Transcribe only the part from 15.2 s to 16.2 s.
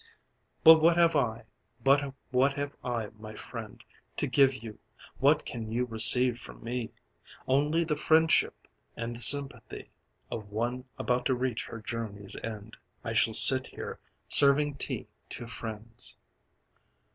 to friends...."